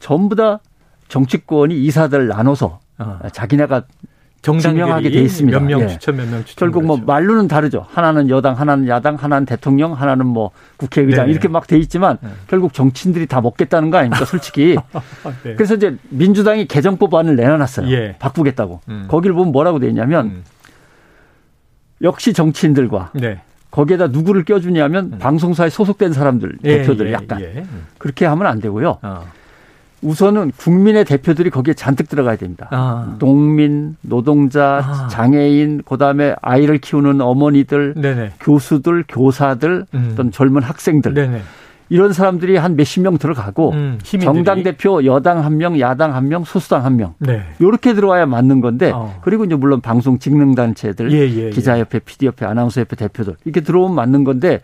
전부 0.01 0.35
다 0.35 0.59
정치권이 1.07 1.81
이사들 1.85 2.27
나눠서 2.27 2.79
어. 2.99 3.19
자기네가 3.31 3.85
정당명하게 4.41 5.09
돼 5.09 5.19
있습니다. 5.21 5.59
몇명 5.59 5.81
예. 5.81 5.87
추천, 5.87 6.15
몇 6.15 6.25
명 6.29 6.43
추천. 6.45 6.55
결국 6.57 6.85
뭐 6.85 6.95
그렇죠. 6.95 7.07
말로는 7.07 7.47
다르죠. 7.47 7.85
하나는 7.89 8.29
여당, 8.29 8.53
하나는 8.57 8.87
야당, 8.87 9.15
하나는 9.15 9.45
대통령, 9.45 9.93
하나는 9.93 10.25
뭐 10.25 10.51
국회의장 10.77 11.25
네 11.25 11.31
이렇게 11.31 11.47
막 11.49 11.67
돼 11.67 11.77
있지만 11.77 12.17
네. 12.21 12.29
결국 12.47 12.73
정치인들이 12.73 13.25
다 13.27 13.41
먹겠다는 13.41 13.89
거 13.89 13.97
아닙니까, 13.97 14.23
솔직히. 14.25 14.77
네. 15.43 15.55
그래서 15.55 15.75
이제 15.75 15.97
민주당이 16.09 16.67
개정법안을 16.67 17.35
내놔놨어요. 17.35 17.89
예. 17.91 18.15
바꾸겠다고. 18.19 18.79
음. 18.87 19.05
거기를 19.09 19.35
보면 19.35 19.51
뭐라고 19.51 19.79
돼 19.79 19.87
있냐면 19.89 20.25
음. 20.27 20.43
역시 22.01 22.31
정치인들과 22.33 23.11
네. 23.15 23.41
거기에다 23.71 24.07
누구를 24.07 24.45
껴주냐면 24.45 25.11
음. 25.13 25.19
방송사에 25.19 25.69
소속된 25.69 26.13
사람들 26.13 26.57
예, 26.63 26.77
대표들 26.79 27.07
예, 27.09 27.13
약간 27.13 27.41
예. 27.41 27.65
그렇게 27.97 28.25
하면 28.25 28.47
안 28.47 28.59
되고요. 28.59 28.97
어. 29.01 29.23
우선은 30.01 30.51
국민의 30.57 31.05
대표들이 31.05 31.49
거기에 31.49 31.73
잔뜩 31.73 32.09
들어가야 32.09 32.35
됩니다. 32.37 32.67
아. 32.71 33.15
농민, 33.19 33.95
노동자, 34.01 34.81
아. 34.83 35.07
장애인, 35.09 35.83
그다음에 35.83 36.35
아이를 36.41 36.77
키우는 36.79 37.21
어머니들, 37.21 37.95
네네. 37.95 38.33
교수들, 38.39 39.05
교사들, 39.07 39.85
음. 39.93 40.09
어떤 40.13 40.31
젊은 40.31 40.63
학생들. 40.63 41.13
네네. 41.13 41.41
이런 41.89 42.13
사람들이 42.13 42.55
한 42.55 42.75
몇십 42.75 43.01
명 43.01 43.17
들어가고 43.17 43.71
음, 43.71 43.97
정당 44.03 44.61
대표 44.61 45.03
여당 45.05 45.43
한 45.43 45.57
명, 45.57 45.79
야당 45.79 46.13
한 46.13 46.27
명, 46.27 46.43
소수당 46.43 46.85
한 46.85 46.97
명. 46.97 47.15
네. 47.17 47.41
이렇게 47.57 47.93
들어와야 47.95 48.27
맞는 48.27 48.61
건데 48.61 48.91
어. 48.93 49.19
그리고 49.21 49.43
이제 49.43 49.55
물론 49.55 49.81
방송 49.81 50.19
직능 50.19 50.53
단체들, 50.53 51.11
예, 51.11 51.17
예, 51.17 51.45
예. 51.47 51.49
기자협회, 51.49 51.99
PD협회, 51.99 52.45
아나운서협회 52.45 52.95
대표들 52.95 53.35
이렇게 53.43 53.61
들어오면 53.61 53.95
맞는 53.95 54.23
건데 54.23 54.61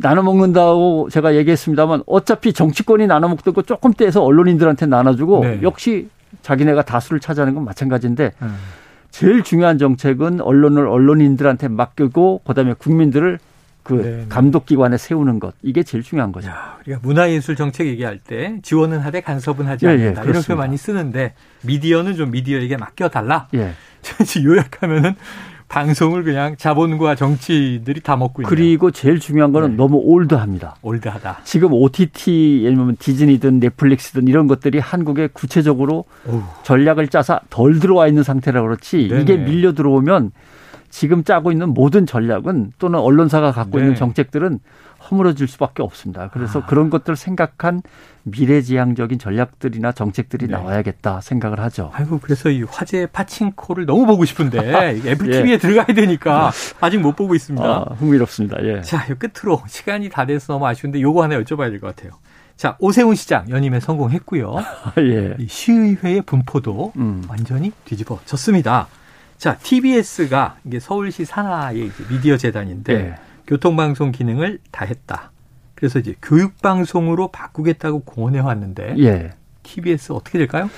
나눠 0.00 0.22
먹는다고 0.22 1.08
제가 1.10 1.34
얘기했습니다만 1.36 2.02
어차피 2.06 2.52
정치권이 2.52 3.06
나눠 3.06 3.28
먹던 3.28 3.54
거 3.54 3.62
조금 3.62 3.92
떼서 3.92 4.22
언론인들한테 4.22 4.86
나눠주고 4.86 5.44
네. 5.44 5.60
역시 5.62 6.08
자기네가 6.42 6.82
다수를 6.82 7.20
차지하는 7.20 7.54
건 7.54 7.64
마찬가지인데 7.64 8.32
음. 8.42 8.56
제일 9.10 9.42
중요한 9.42 9.78
정책은 9.78 10.40
언론을 10.40 10.86
언론인들한테 10.86 11.68
맡기고 11.68 12.42
그다음에 12.46 12.74
국민들을 12.74 13.38
그 13.82 13.94
네네. 13.94 14.26
감독기관에 14.28 14.98
세우는 14.98 15.40
것 15.40 15.54
이게 15.62 15.82
제일 15.82 16.04
중요한 16.04 16.32
거죠. 16.32 16.48
야, 16.48 16.78
우리가 16.82 17.00
문화예술 17.02 17.56
정책 17.56 17.86
얘기할 17.86 18.18
때 18.18 18.58
지원은 18.62 19.00
하되 19.00 19.20
간섭은 19.20 19.66
하지 19.66 19.86
예, 19.86 19.90
예 19.90 19.94
않는다 19.94 20.24
예, 20.24 20.28
이런 20.28 20.42
표현 20.42 20.58
많이 20.58 20.76
쓰는데 20.76 21.34
미디어는 21.62 22.14
좀 22.14 22.30
미디어에게 22.30 22.76
맡겨달라. 22.76 23.48
예. 23.54 23.72
요약하면은 24.44 25.14
방송을 25.70 26.24
그냥 26.24 26.56
자본과 26.56 27.14
정치들이 27.14 28.00
다 28.00 28.16
먹고 28.16 28.42
있는. 28.42 28.48
그리고 28.48 28.90
제일 28.90 29.20
중요한 29.20 29.52
거는 29.52 29.70
네. 29.70 29.76
너무 29.76 29.98
올드합니다. 30.04 30.74
올드하다. 30.82 31.38
지금 31.44 31.72
OTT 31.72 32.62
예를 32.64 32.76
들면 32.76 32.96
디즈니든 32.98 33.60
넷플릭스든 33.60 34.26
이런 34.26 34.48
것들이 34.48 34.80
한국에 34.80 35.28
구체적으로 35.32 36.04
오. 36.26 36.42
전략을 36.64 37.06
짜서 37.06 37.38
덜 37.50 37.78
들어와 37.78 38.08
있는 38.08 38.24
상태라 38.24 38.60
그렇지 38.62 39.08
네네. 39.08 39.22
이게 39.22 39.36
밀려 39.36 39.72
들어오면 39.72 40.32
지금 40.90 41.22
짜고 41.22 41.52
있는 41.52 41.68
모든 41.68 42.04
전략은 42.04 42.72
또는 42.80 42.98
언론사가 42.98 43.52
갖고 43.52 43.78
네. 43.78 43.84
있는 43.84 43.96
정책들은 43.96 44.58
허물어질 45.10 45.48
수밖에 45.48 45.82
없습니다. 45.82 46.28
그래서 46.32 46.60
아. 46.60 46.66
그런 46.66 46.90
것들을 46.90 47.16
생각한 47.16 47.82
미래지향적인 48.22 49.18
전략들이나 49.18 49.92
정책들이 49.92 50.46
네. 50.46 50.52
나와야겠다 50.52 51.20
생각을 51.20 51.60
하죠. 51.60 51.90
아이고 51.94 52.20
그래서 52.20 52.50
이 52.50 52.62
화제 52.62 53.06
파친코를 53.06 53.86
너무 53.86 54.06
보고 54.06 54.24
싶은데 54.24 54.58
애플 55.06 55.30
TV에 55.30 55.52
예. 55.52 55.58
들어가야 55.58 55.94
되니까 55.94 56.50
아직 56.80 56.98
못 56.98 57.16
보고 57.16 57.34
있습니다. 57.34 57.64
아, 57.66 57.94
흥미롭습니다. 57.98 58.58
예. 58.64 58.82
자, 58.82 59.06
끝으로 59.16 59.62
시간이 59.66 60.10
다 60.10 60.26
돼서 60.26 60.52
너무 60.52 60.66
아쉬운데 60.66 61.00
요거 61.00 61.22
하나 61.22 61.38
여쭤봐야 61.40 61.70
될 61.70 61.80
것 61.80 61.94
같아요. 61.96 62.12
자, 62.56 62.76
오세훈 62.78 63.14
시장 63.14 63.48
연임에 63.48 63.80
성공했고요. 63.80 64.54
예. 64.98 65.36
시의회의 65.48 66.20
분포도 66.22 66.92
음. 66.96 67.24
완전히 67.26 67.72
뒤집어졌습니다. 67.86 68.86
자, 69.38 69.56
TBS가 69.56 70.56
이게 70.66 70.78
서울시 70.78 71.24
산하의 71.24 71.90
미디어 72.10 72.36
재단인데 72.36 72.92
예. 72.92 73.14
교통방송 73.50 74.12
기능을 74.12 74.60
다 74.70 74.84
했다. 74.84 75.32
그래서 75.74 75.98
이제 75.98 76.14
교육방송으로 76.22 77.28
바꾸겠다고 77.32 78.00
공언해 78.04 78.38
왔는데 78.38 78.94
예. 78.98 79.30
TBS 79.64 80.12
어떻게 80.12 80.38
될까요? 80.38 80.70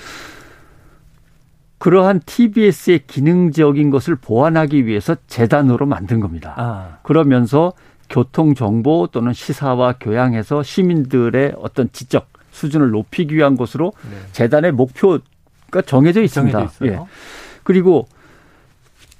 그러한 1.77 2.21
TBS의 2.25 3.05
기능적인 3.05 3.91
것을 3.91 4.15
보완하기 4.15 4.87
위해서 4.87 5.15
재단으로 5.27 5.85
만든 5.85 6.19
겁니다. 6.19 6.55
아. 6.57 6.97
그러면서 7.03 7.73
교통 8.09 8.55
정보 8.55 9.07
또는 9.11 9.33
시사와 9.33 9.97
교양에서 9.99 10.63
시민들의 10.63 11.53
어떤 11.57 11.91
지적 11.91 12.27
수준을 12.49 12.89
높이기 12.89 13.35
위한 13.35 13.55
것으로 13.55 13.93
네. 14.09 14.17
재단의 14.31 14.71
목표가 14.71 15.81
정해져 15.85 16.23
있습니다. 16.23 16.69
정해져 16.69 16.85
예. 17.03 17.05
그리고 17.63 18.07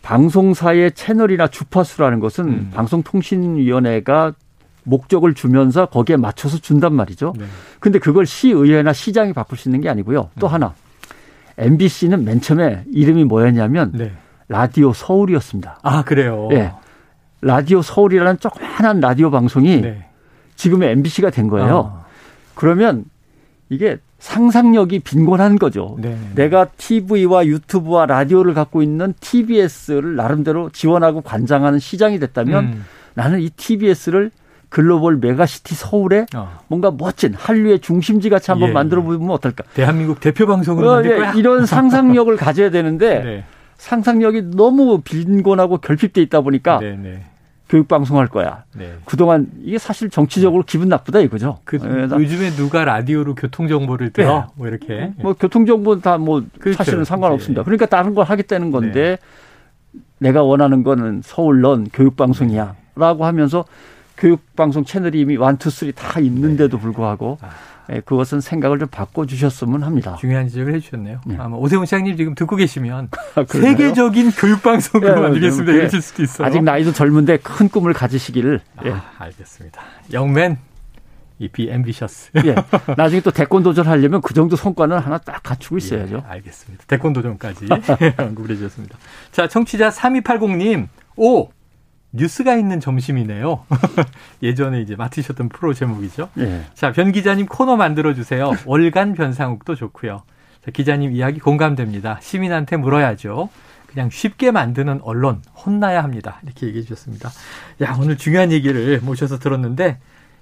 방송사의 0.04 0.92
채널이나 0.92 1.48
주파수라는 1.48 2.20
것은 2.20 2.48
음. 2.48 2.72
방송통신위원회가 2.74 4.34
목적을 4.84 5.34
주면서 5.34 5.86
거기에 5.86 6.18
맞춰서 6.18 6.58
준단 6.58 6.94
말이죠. 6.94 7.34
네. 7.38 7.46
근데 7.80 8.00
그걸 8.00 8.26
시의회나 8.26 8.92
시장이 8.92 9.32
바꿀 9.34 9.58
수 9.58 9.70
있는 9.70 9.80
게 9.82 9.90
아니고요. 9.90 10.30
또 10.40 10.48
음. 10.48 10.54
하나 10.54 10.74
MBC는 11.58 12.26
맨 12.26 12.42
처음에 12.42 12.84
이름이 12.92 13.24
뭐였냐면 13.24 13.92
네. 13.94 14.12
라디오 14.50 14.92
서울이었습니다. 14.92 15.80
아 15.82 16.04
그래요? 16.04 16.48
네. 16.52 16.74
라디오 17.42 17.82
서울이라는 17.82 18.40
조그만한 18.40 19.00
라디오 19.00 19.32
방송이 19.32 19.82
네. 19.82 20.06
지금의 20.56 20.92
MBC가 20.92 21.30
된 21.30 21.48
거예요. 21.48 21.94
아. 21.96 22.06
그러면 22.56 23.06
이게 23.70 23.98
상상력이 24.24 25.00
빈곤한 25.00 25.60
거죠. 25.60 25.98
네. 26.00 26.18
내가 26.34 26.64
TV와 26.78 27.46
유튜브와 27.46 28.06
라디오를 28.06 28.54
갖고 28.54 28.82
있는 28.82 29.14
TBS를 29.20 30.16
나름대로 30.16 30.70
지원하고 30.70 31.20
관장하는 31.20 31.78
시장이 31.78 32.20
됐다면 32.20 32.64
음. 32.64 32.86
나는 33.16 33.42
이 33.42 33.50
TBS를 33.50 34.32
글로벌 34.70 35.18
메가시티 35.18 35.76
서울에 35.76 36.26
어. 36.34 36.62
뭔가 36.70 36.90
멋진 36.90 37.34
한류의 37.34 37.80
중심지 37.82 38.30
같이 38.30 38.50
한번 38.50 38.68
예, 38.68 38.70
예. 38.70 38.74
만들어 38.74 39.02
보면 39.02 39.30
어떨까? 39.30 39.66
대한민국 39.74 40.22
대표 40.22 40.48
방송으로 40.48 40.90
어, 40.90 40.94
만들 40.96 41.18
거야. 41.18 41.34
이런 41.34 41.66
상상력을 41.68 42.34
가져야 42.38 42.70
되는데 42.70 43.20
네. 43.20 43.44
상상력이 43.76 44.56
너무 44.56 45.02
빈곤하고 45.02 45.80
결핍돼 45.80 46.22
있다 46.22 46.40
보니까 46.40 46.80
네, 46.80 46.96
네. 46.96 47.26
교육 47.74 47.88
방송할 47.88 48.28
거야. 48.28 48.66
네. 48.76 48.94
그동안 49.04 49.48
이게 49.64 49.80
사실 49.80 50.12
정치적으로 50.12 50.62
기분 50.64 50.90
나쁘다 50.90 51.22
이거죠. 51.22 51.58
그, 51.64 51.78
네, 51.78 52.04
요즘에 52.04 52.52
누가 52.52 52.86
라디오로 52.86 53.34
교통 53.34 53.68
정보를 53.68 54.12
들어? 54.12 54.42
네. 54.42 54.46
뭐 54.54 54.68
이렇게. 54.68 55.12
뭐 55.18 55.34
교통 55.34 55.66
정보는 55.66 56.04
다뭐 56.04 56.44
그렇죠. 56.60 56.78
사실은 56.78 57.04
상관없습니다. 57.04 57.64
그러니까 57.64 57.88
다른 57.88 58.14
걸 58.14 58.26
하겠다는 58.26 58.70
건데 58.70 59.18
네. 59.92 60.00
내가 60.20 60.44
원하는 60.44 60.84
거는 60.84 61.22
서울런 61.24 61.88
교육 61.92 62.16
방송이야라고 62.16 63.26
하면서 63.26 63.66
교육 64.18 64.56
방송 64.56 64.86
채널이 64.86 65.22
이미 65.22 65.36
one 65.36 65.54
two 65.54 65.72
three 65.72 65.94
다 65.94 66.20
있는데도 66.20 66.78
네. 66.78 66.84
불구하고 66.84 67.40
아. 67.42 67.50
예, 67.92 68.00
그것은 68.00 68.40
생각을 68.42 68.80
좀 68.80 68.88
바꿔주셨으면 68.88 69.84
합니다. 69.84 70.16
중요한 70.20 70.48
지적을 70.48 70.74
해주셨네요. 70.76 71.22
네. 71.26 71.36
아마 71.38 71.58
오세훈 71.58 71.86
시장님 71.86 72.16
지금 72.18 72.36
듣고 72.36 72.56
계시면 72.56 73.10
아, 73.36 73.46
세계적인 73.48 74.32
교육방송으로 74.32 75.16
네, 75.16 75.22
만들겠습니다. 75.22 75.72
네. 75.72 75.78
이러실 75.80 76.02
수도 76.02 76.24
있어요. 76.24 76.48
아직 76.48 76.64
나이도 76.64 76.94
젊은데 76.94 77.38
큰 77.38 77.68
꿈을 77.70 77.94
가지시기를. 77.94 78.62
아, 78.78 78.82
예. 78.86 78.96
알겠습니다. 79.20 79.82
Young 80.14 80.41
man 80.41 80.58
be 81.40 81.70
ambitious. 81.70 82.32
예. 82.46 82.56
나중에 82.96 83.22
또 83.22 83.32
대권 83.32 83.64
도전 83.64 83.88
하려면 83.88 84.22
그 84.22 84.34
정도 84.34 84.56
성과는 84.56 84.98
하나 85.00 85.18
딱 85.18 85.42
갖추고 85.44 85.78
있어야죠. 85.78 86.24
예, 86.26 86.32
알겠습니다. 86.32 86.86
대권 86.88 87.12
도전까지 87.14 87.68
언급을 88.18 88.52
해주셨습니다. 88.52 88.98
자, 89.32 89.48
청취자 89.48 89.90
3280님, 89.90 90.88
오! 91.18 91.50
뉴스가 92.14 92.56
있는 92.56 92.80
점심이네요. 92.80 93.66
예전에 94.42 94.82
이제 94.82 94.96
맡으셨던 94.96 95.50
프로 95.50 95.74
제목이죠. 95.74 96.30
네. 96.36 96.66
자, 96.76 96.92
변 96.92 97.12
기자님 97.12 97.48
코너 97.48 97.76
만들어 97.76 98.14
주세요. 98.14 98.52
월간 98.66 99.14
변상욱도 99.14 99.76
좋고요. 99.76 100.22
자, 100.64 100.72
기자님 100.72 101.12
이야기 101.12 101.40
공감됩니다. 101.40 102.20
시민한테 102.22 102.78
물어야죠. 102.78 103.50
그냥 103.88 104.10
쉽게 104.10 104.52
만드는 104.52 105.02
언론 105.04 105.42
혼나야 105.66 106.04
합니다. 106.04 106.40
이렇게 106.44 106.68
얘기해 106.68 106.84
주셨습니다. 106.84 107.30
야, 107.82 107.98
오늘 108.00 108.18
중요한 108.18 108.52
얘기를 108.52 109.00
모셔서 109.02 109.40
들었는데 109.40 109.98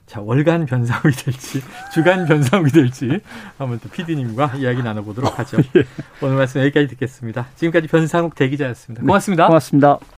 자, 0.06 0.20
월간 0.20 0.66
변상욱이 0.66 1.16
될지, 1.16 1.62
주간 1.94 2.26
변상욱이 2.26 2.72
될지, 2.72 3.22
한번 3.58 3.80
또 3.80 3.88
PD님과 3.88 4.56
이야기 4.58 4.84
나눠보도록 4.84 5.40
하죠. 5.40 5.58
예. 5.78 5.86
오늘 6.22 6.36
말씀 6.36 6.60
여기까지 6.60 6.88
듣겠습니다. 6.88 7.48
지금까지 7.56 7.88
변상욱 7.88 8.36
대기자였습니다. 8.36 9.04
고맙습니다. 9.04 9.44
네, 9.44 9.48
고맙습니다. 9.48 10.00